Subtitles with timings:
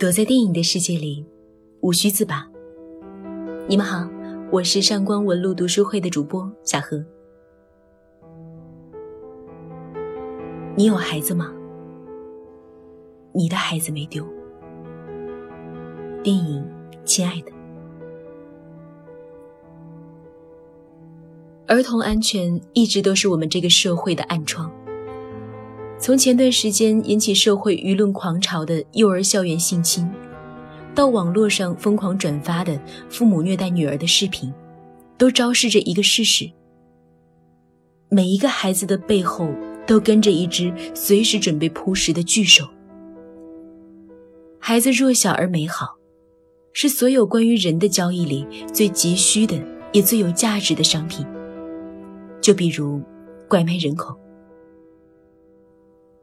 [0.00, 1.26] 躲在电影的世界里，
[1.82, 2.50] 无需自拔。
[3.68, 4.08] 你们好，
[4.50, 7.04] 我是上官文露读书会的主播小何。
[10.74, 11.52] 你有孩子吗？
[13.34, 14.26] 你的孩子没丢。
[16.22, 16.66] 电影，
[17.04, 17.52] 亲爱的，
[21.66, 24.72] 儿童安全一直都是我们这个社会的暗疮。
[26.00, 30.08] 从前段时间引起社会舆论狂潮的幼儿校园性侵，
[30.94, 32.80] 到网络上疯狂转发的
[33.10, 34.50] 父母虐待女儿的视频，
[35.18, 36.50] 都昭示着一个事实：
[38.08, 39.50] 每一个孩子的背后
[39.86, 42.66] 都跟着一只随时准备扑食的巨兽。
[44.58, 45.96] 孩子弱小而美好，
[46.72, 49.54] 是所有关于人的交易里最急需的，
[49.92, 51.26] 也最有价值的商品。
[52.40, 53.02] 就比如，
[53.46, 54.18] 拐卖人口。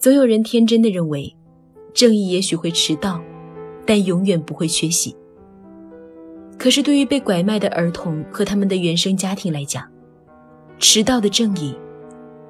[0.00, 1.36] 总有人天真的认为，
[1.92, 3.22] 正义也许会迟到，
[3.84, 5.14] 但永远不会缺席。
[6.58, 9.86] 可是，对于被拐卖的儿童和他们的原生家庭来讲，
[10.78, 11.74] 迟到的正义，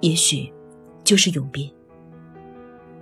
[0.00, 0.52] 也许
[1.02, 1.66] 就是永别。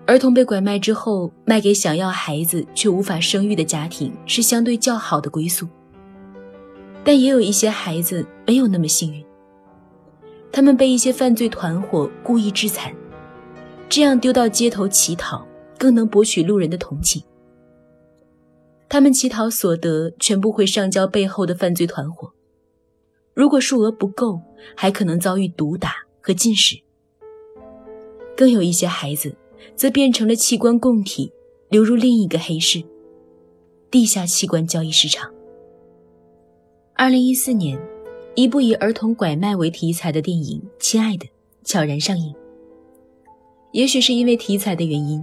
[0.06, 5.66] 儿童被拐卖之后，卖给想要孩子却无法生育的家庭，是相对较好的归宿。
[7.02, 9.24] 但也有一些孩子没有那么幸运，
[10.52, 12.94] 他们被一些犯罪团伙故意致残。
[13.88, 15.46] 这样丢到街头乞讨，
[15.78, 17.22] 更能博取路人的同情。
[18.88, 22.32] 他们乞讨所得全部会上交背后的犯罪团伙，
[23.34, 24.40] 如果数额不够，
[24.76, 26.76] 还可能遭遇毒打和禁食。
[28.36, 29.34] 更有一些孩子，
[29.74, 31.32] 则变成了器官供体，
[31.68, 32.84] 流入另一个黑市——
[33.90, 35.32] 地下器官交易市场。
[36.94, 37.78] 二零一四年，
[38.34, 41.26] 一部以儿童拐卖为题材的电影《亲爱的》
[41.64, 42.34] 悄然上映。
[43.76, 45.22] 也许是因为题材的原因，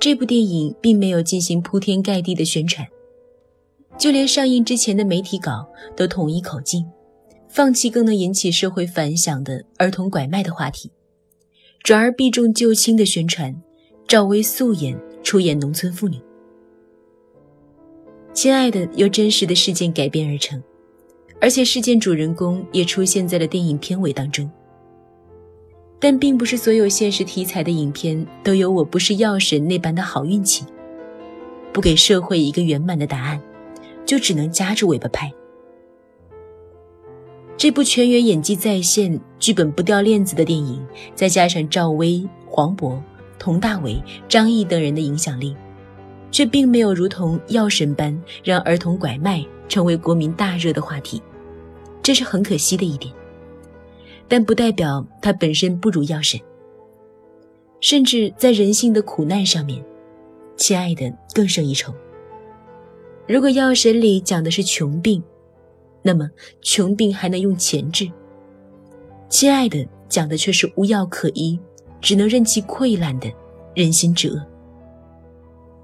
[0.00, 2.88] 这部电影并没有进行铺天盖地的宣传，
[3.98, 6.86] 就连上映之前的媒体稿都统一口径，
[7.46, 10.90] 放弃更能引起社会反响的儿童拐卖的话题，
[11.82, 13.54] 转而避重就轻的宣传
[14.08, 16.18] 赵薇素颜出演农村妇女。
[18.32, 20.62] 亲爱的，由真实的事件改编而成，
[21.38, 24.50] 而且事件主人公也出现在了电影片尾当中。
[25.98, 30.64] 但并不是所有现实题材的影片都有我不是药神那般的好运气，
[31.72, 33.40] 不给社会一个圆满的答案，
[34.04, 35.32] 就只能夹着尾巴拍。
[37.56, 40.84] 这部全员演技在线、剧本不掉链子的电影，
[41.14, 43.00] 再加上赵薇、黄渤、
[43.38, 45.56] 佟大为、张译等人的影响力，
[46.30, 51.22] 却并没有如同药神般让儿童拐卖成为国民大热的话题，
[52.02, 53.10] 这是很可惜的一点。
[54.28, 56.40] 但不代表它本身不如药神，
[57.80, 59.84] 甚至在人性的苦难上面，
[60.56, 61.92] 亲爱的更胜一筹。
[63.26, 65.22] 如果药神里讲的是穷病，
[66.02, 66.28] 那么
[66.62, 68.06] 穷病还能用钱治；
[69.28, 71.58] 亲爱的讲的却是无药可医，
[72.00, 73.30] 只能任其溃烂的
[73.74, 74.42] 人心之恶。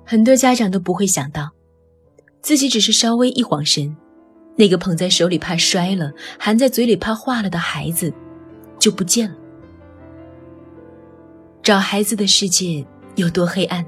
[0.05, 1.51] 很多家长都不会想到，
[2.43, 3.97] 自己只是稍微一晃神，
[4.57, 8.12] 那个捧在手里怕摔了，含在嘴里怕化了的孩子。
[8.80, 9.36] 就不见了。
[11.62, 13.84] 找孩子的世界有多黑暗？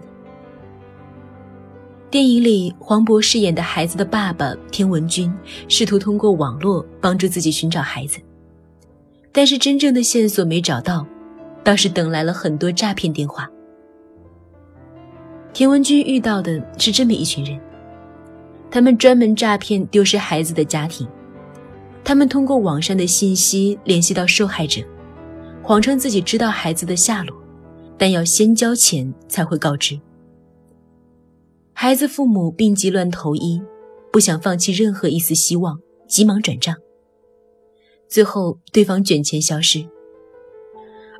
[2.10, 5.32] 电影里，黄渤饰演的孩子的爸爸田文军
[5.66, 8.20] 试图通过网络帮助自己寻找孩子，
[9.32, 11.06] 但是真正的线索没找到，
[11.64, 13.50] 倒是等来了很多诈骗电话。
[15.54, 17.58] 田文军遇到的是这么一群人，
[18.70, 21.08] 他们专门诈骗丢失孩子的家庭。
[22.04, 24.82] 他们通过网上的信息联系到受害者，
[25.62, 27.36] 谎称自己知道孩子的下落，
[27.96, 29.98] 但要先交钱才会告知。
[31.72, 33.62] 孩子父母病急乱投医，
[34.12, 36.76] 不想放弃任何一丝希望，急忙转账。
[38.08, 39.88] 最后，对方卷钱消失，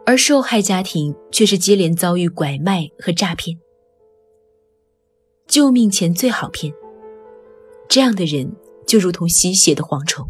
[0.05, 3.59] 而受害家庭却是接连遭遇拐卖和诈骗。
[5.47, 6.75] 救命钱最好骗，
[7.89, 8.55] 这样的人
[8.87, 10.29] 就如同吸血的蝗虫。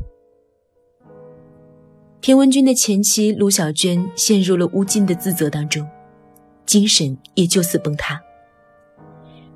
[2.23, 5.85] 田文军的前妻卢小娟陷入了无尽的自责当中，
[6.65, 8.23] 精神也就此崩塌。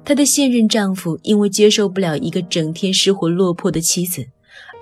[0.04, 4.26] 她的现任丈夫因为接受不了一个整天失魂落魄的妻子，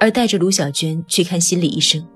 [0.00, 2.08] 而带着卢小娟去看心理医生。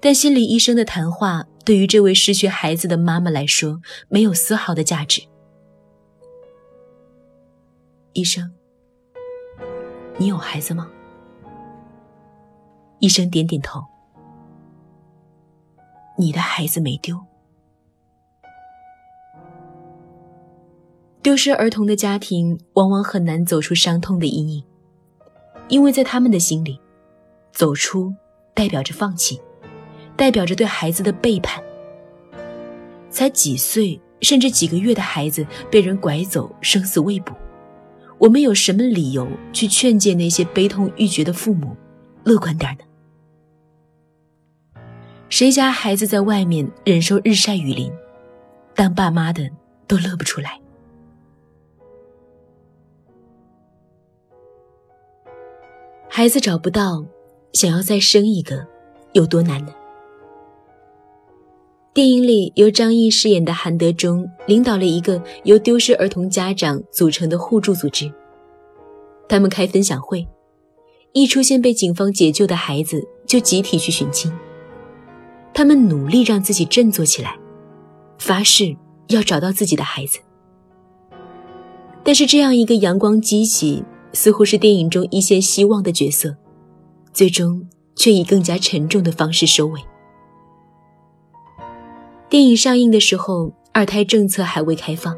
[0.00, 5.22] 但心理医生的谈话对于这位失去孩子的妈妈来说没有丝毫的价值。
[8.14, 8.50] 医生，
[10.18, 10.90] 你有孩子吗？
[12.98, 13.80] 医生点点头。
[16.20, 17.18] 你的孩子没丢，
[21.22, 24.62] 丢失儿童的家庭往往很难走出伤痛的阴影，
[25.68, 26.78] 因为在他们的心里，
[27.52, 28.12] 走出
[28.52, 29.40] 代表着放弃，
[30.14, 31.64] 代表着对孩子的背叛。
[33.08, 37.34] 才几岁，甚至几个月的孩子被人拐走，生死未卜，
[38.18, 41.74] 我们有什么理由去劝诫那些悲痛欲绝的父母，
[42.24, 42.84] 乐观点呢？
[45.30, 47.90] 谁家孩子在外面忍受日晒雨淋，
[48.74, 49.48] 当爸妈的
[49.86, 50.60] 都乐不出来。
[56.08, 57.04] 孩子找不到，
[57.52, 58.66] 想要再生一个，
[59.12, 59.72] 有多难呢？
[61.94, 68.12] 电影里由张译饰演的韩德忠领导了一个由丢失儿童家长组成的互助组织。
[69.28, 70.26] 他们开分享会，
[71.12, 74.30] 一出现被警方解救的孩子，就集体去寻亲。
[75.52, 77.36] 他们努力让自己振作起来，
[78.18, 78.76] 发誓
[79.08, 80.18] 要找到自己的孩子。
[82.02, 83.84] 但是，这样一个阳光积极。
[84.12, 86.34] 似乎是电影中一线希望的角色，
[87.12, 87.64] 最终
[87.94, 89.80] 却以更加沉重的方式收尾。
[92.28, 95.16] 电影上映的时候，二胎政策还未开放，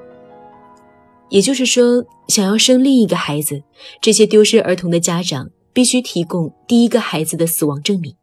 [1.30, 3.62] 也就是说，想要生另一个孩子，
[4.02, 8.14] 这些丢失儿童的家长必须提供第一个孩子的死亡证明。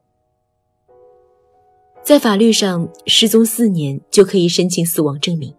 [2.03, 5.53] 在法律上，失踪四年就可以申请死亡证明，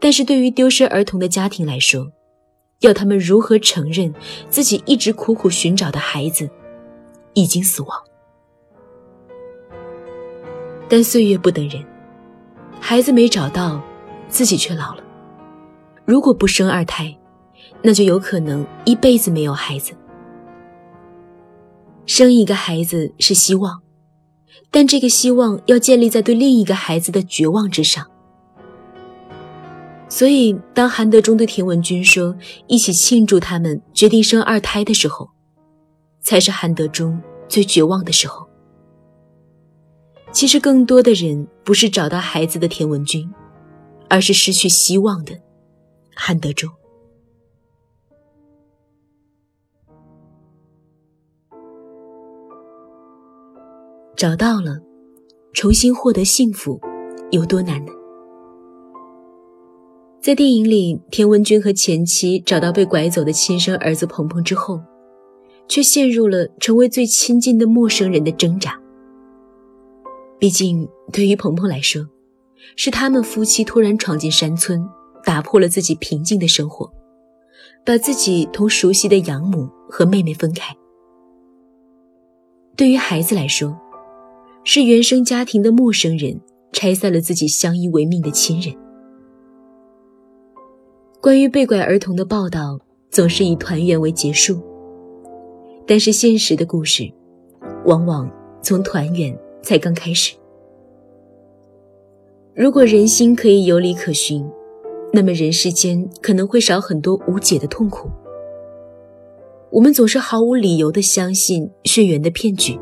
[0.00, 2.10] 但是对于丢失儿童的家庭来说，
[2.80, 4.14] 要他们如何承认
[4.48, 6.48] 自己一直苦苦寻找的孩子
[7.34, 7.90] 已经死亡？
[10.88, 11.84] 但岁月不等人，
[12.80, 13.82] 孩子没找到，
[14.28, 15.02] 自己却老了。
[16.04, 17.14] 如果不生二胎，
[17.82, 19.92] 那就有可能一辈子没有孩子。
[22.06, 23.82] 生一个孩子是希望，
[24.76, 28.06] 但这个希望要建立在对另一个孩子的绝望之上。
[30.06, 32.36] 所以，当韩德忠对田文军说
[32.66, 35.30] 一起庆祝他们决定生二胎的时候，
[36.20, 37.18] 才是韩德忠
[37.48, 38.46] 最绝望的时候。
[40.30, 43.26] 其实，更多的人不是找到孩子的田文军，
[44.10, 45.32] 而是失去希望的
[46.14, 46.70] 韩德忠。
[54.16, 54.80] 找到了，
[55.52, 56.80] 重新获得幸福，
[57.30, 57.92] 有多难呢？
[60.22, 64.80] 在电影里，田文军和前妻找到被拐走的亲生儿子鹏鹏之后，
[65.68, 68.80] 却陷入了成为最亲近的陌生人的挣扎。
[70.38, 72.08] 毕竟，对于鹏鹏来说，
[72.74, 74.82] 是他们夫妻突然闯进山村，
[75.24, 76.90] 打破了自己平静的生活，
[77.84, 80.74] 把自己同熟悉的养母和妹妹分开。
[82.74, 83.78] 对于孩子来说，
[84.68, 86.40] 是原生家庭的陌生人
[86.72, 88.74] 拆散了自己相依为命的亲人。
[91.22, 92.76] 关于被拐儿童的报道
[93.08, 94.60] 总是以团圆为结束，
[95.86, 97.08] 但是现实的故事，
[97.84, 98.28] 往往
[98.60, 100.34] 从团圆才刚开始。
[102.52, 104.44] 如果人心可以有理可循，
[105.12, 108.10] 那么人世间可能会少很多无解的痛苦。
[109.70, 112.76] 我们总是毫无理由的相信血缘的骗局，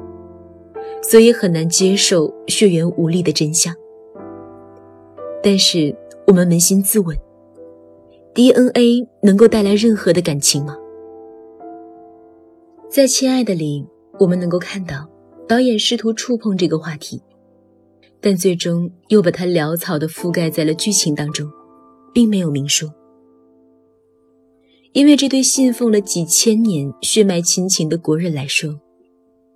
[1.09, 3.75] 所以很难接受血缘无力的真相。
[5.43, 5.95] 但是
[6.27, 7.17] 我们扪心自问。
[8.35, 10.77] DNA 能够带来任何的感情吗？
[12.91, 13.87] 在《亲爱的》里，
[14.19, 15.09] 我们能够看到
[15.47, 17.23] 导演试图触碰这个话题，
[18.21, 21.49] 但最终又把它潦草地覆盖在了剧情当中，
[22.13, 22.93] 并没有明说。
[24.95, 28.81] 因为这对信奉了几千年血脉亲情的国人来说，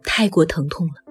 [0.04, 1.07] 太过疼痛了。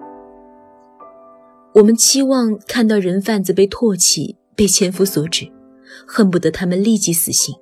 [1.78, 5.48] 我们期望看到人贩子被唾弃，被千夫所指。
[6.06, 7.54] 恨不得他们立即死刑。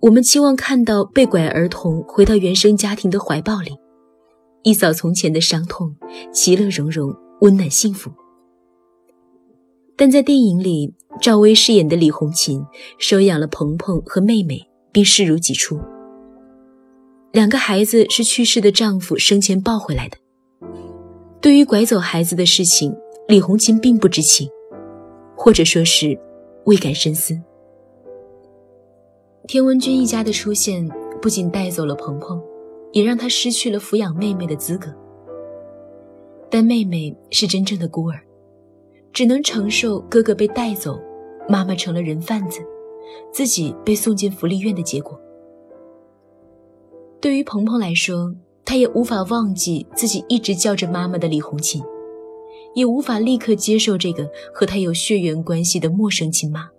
[0.00, 3.70] 我们期望看到被拐儿童回到原生家庭的怀抱里，
[4.62, 5.96] 一扫从前的伤痛，
[6.32, 8.10] 其乐融融，温暖幸福。
[9.96, 12.62] 但在电影里，赵薇饰演的李红琴
[12.98, 15.80] 收养了鹏鹏和妹妹，并视如己出。
[17.32, 20.18] 两个孩子是去世的丈夫生前抱回来的。
[21.42, 22.96] 对于拐走孩子的事情，
[23.26, 24.48] 李红琴并不知情，
[25.36, 26.18] 或者说是。
[26.64, 27.36] 未敢深思。
[29.48, 30.88] 田文军一家的出现，
[31.20, 32.40] 不仅带走了鹏鹏，
[32.92, 34.94] 也让他失去了抚养妹妹的资格。
[36.48, 38.20] 但妹妹是真正的孤儿，
[39.12, 40.96] 只能承受哥哥被带走，
[41.48, 42.60] 妈妈成了人贩子，
[43.32, 45.20] 自己被送进福利院的结果。
[47.20, 48.32] 对于鹏鹏来说，
[48.64, 51.82] 他也无法忘记自己一直叫着妈妈的李红琴。
[52.74, 56.70] 也无法立刻接受这个和他有血缘关系的陌生亲妈。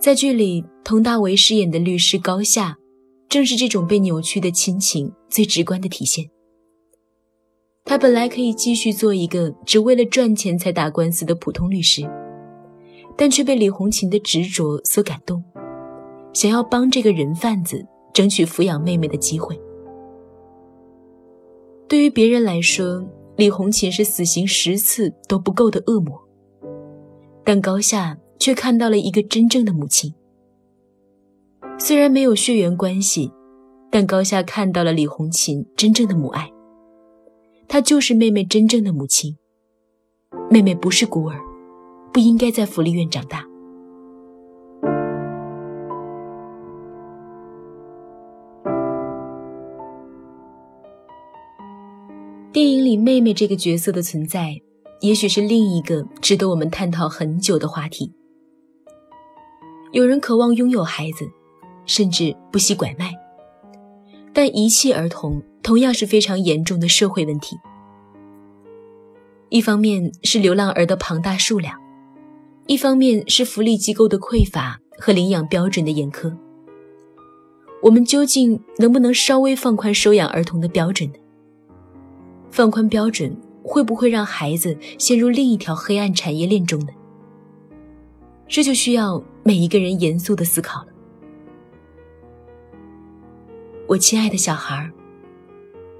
[0.00, 2.76] 在剧里，佟大为饰演的律师高夏，
[3.28, 6.28] 正是这种被扭曲的亲情最直观的体现。
[7.84, 12.10] 他本来可以继续做一个只为了赚钱才打官司的普通律师，
[13.16, 15.44] 但却被李红琴的执着所感动，
[16.32, 19.60] 想要帮这个人贩子争取抚养妹妹的机会。
[21.86, 23.04] 对于别人来说，
[23.36, 26.18] 李红琴是死刑十次都不够的恶魔，
[27.44, 30.14] 但高夏却看到了一个真正的母亲。
[31.78, 33.30] 虽然没有血缘关系，
[33.90, 36.50] 但高夏看到了李红琴真正的母爱。
[37.68, 39.36] 她就是妹妹真正的母亲。
[40.50, 41.38] 妹妹不是孤儿，
[42.12, 43.44] 不应该在福利院长大。
[52.54, 54.60] 电影里妹妹这个角色的存在，
[55.00, 58.12] 也许是另一个值得我们探讨很久的话题。
[59.90, 61.28] 有人渴望拥有孩子，
[61.84, 63.12] 甚至不惜拐卖，
[64.32, 67.56] 但遗弃儿童同样是非常严重的社会问题。
[69.48, 71.76] 一方面是流浪儿的庞大数量，
[72.68, 76.32] 一方面是福利机构的匮乏和领养标准的严苛。
[77.82, 81.16] 我们究竟能不能稍微放宽收养儿童的标准呢？
[82.54, 86.92] 放宽标准会不会让孩子陷入另一条黑暗产业链中呢？
[88.46, 90.86] 这就需要每一个人严肃的思考了。
[93.88, 94.88] 我亲爱的小孩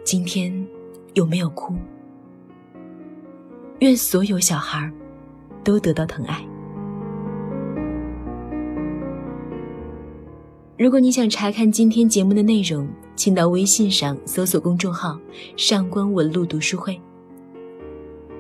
[0.05, 0.65] 今天
[1.15, 1.75] 有没有哭？
[3.81, 4.89] 愿所有小孩
[5.65, 6.41] 都得到疼爱。
[10.79, 15.19] 如果你想查看今天节目的内容，请到微信上搜索公众号
[15.57, 17.01] “上官文露读书会”。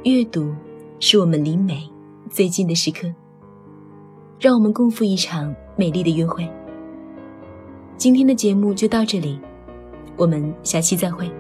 [0.04, 0.52] 阅读
[1.00, 1.88] 是我们离美
[2.28, 3.12] 最近的时刻，
[4.38, 6.48] 让我们共赴一场美丽的约会。
[7.96, 9.38] 今天的节目就到这里，
[10.16, 11.30] 我们下期再会。